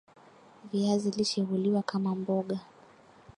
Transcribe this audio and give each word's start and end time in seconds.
viazi 0.73 1.11
lishe 1.11 1.41
huliwa 1.41 1.81
kama 1.81 2.15
mboga 2.15 2.59